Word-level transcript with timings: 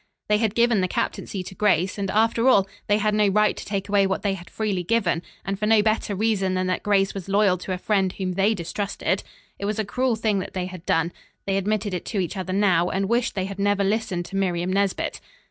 They 0.29 0.39
had 0.39 0.55
given 0.55 0.81
the 0.81 0.87
captaincy 0.87 1.43
to 1.43 1.53
Grace, 1.53 1.99
and 1.99 2.09
after 2.09 2.47
all, 2.49 2.67
they 2.87 2.97
had 2.97 3.13
no 3.13 3.27
right 3.27 3.55
to 3.55 3.63
take 3.63 3.87
away 3.87 4.07
what 4.07 4.23
they 4.23 4.33
had 4.33 4.49
freely 4.49 4.81
given, 4.81 5.21
and 5.45 5.59
for 5.59 5.67
no 5.67 5.83
better 5.83 6.15
reason 6.15 6.55
than 6.55 6.65
that 6.65 6.81
Grace 6.81 7.13
was 7.13 7.29
loyal 7.29 7.55
to 7.59 7.71
a 7.71 7.77
friend 7.77 8.11
whom 8.13 8.31
they 8.31 8.55
distrusted. 8.55 9.21
It 9.59 9.65
was 9.65 9.77
a 9.77 9.85
cruel 9.85 10.15
thing 10.15 10.39
that 10.39 10.55
they 10.55 10.65
had 10.65 10.87
done. 10.87 11.13
They 11.45 11.55
admitted 11.55 11.93
it 11.93 12.05
to 12.05 12.19
each 12.19 12.35
other 12.35 12.51
now, 12.51 12.89
and 12.89 13.07
wished 13.07 13.35
they 13.35 13.45
had 13.45 13.59
never 13.59 13.83
listened 13.83 14.25
to 14.25 14.35
Miriam 14.35 14.73
Nesbit. 14.73 15.21